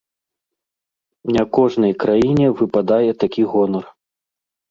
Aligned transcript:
Не 1.35 1.43
кожнай 1.57 1.93
краіне 2.03 2.47
выпадае 2.61 3.11
такі 3.25 3.41
гонар. 3.51 3.85